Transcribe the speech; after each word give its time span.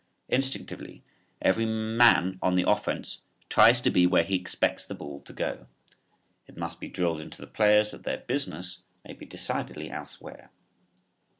Instinctively 0.29 1.03
every 1.43 1.67
man 1.67 2.39
on 2.41 2.55
the 2.55 2.67
offense 2.67 3.19
tries 3.49 3.81
to 3.81 3.91
be 3.91 4.07
where 4.07 4.23
he 4.23 4.35
expects 4.35 4.83
the 4.83 4.95
ball 4.95 5.21
to 5.21 5.31
go. 5.31 5.67
It 6.47 6.57
must 6.57 6.79
be 6.79 6.87
drilled 6.89 7.21
into 7.21 7.39
the 7.39 7.45
players 7.45 7.91
that 7.91 8.03
their 8.03 8.17
"business" 8.17 8.79
may 9.05 9.13
be 9.13 9.27
decidedly 9.27 9.91
elsewhere. 9.91 10.49